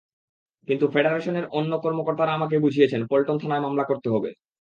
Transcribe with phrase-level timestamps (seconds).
[0.67, 4.29] কিন্তু ফেডারেশনের অন্য কর্মকর্তারা আমাকে বুঝিয়েছেন পল্টন থানায় মামলা করতে হবে।